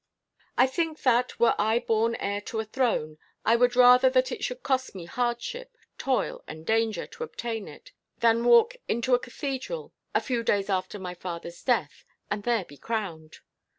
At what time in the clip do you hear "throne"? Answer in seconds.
2.65-3.19